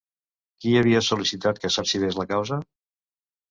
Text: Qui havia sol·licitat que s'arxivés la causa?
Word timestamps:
Qui 0.63 0.73
havia 0.81 1.01
sol·licitat 1.09 1.63
que 1.65 1.73
s'arxivés 1.77 2.19
la 2.23 2.29
causa? 2.35 2.61